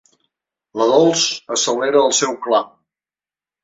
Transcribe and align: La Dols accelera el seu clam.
La 0.83 0.87
Dols 0.93 1.27
accelera 1.59 2.05
el 2.09 2.19
seu 2.25 2.37
clam. 2.49 2.77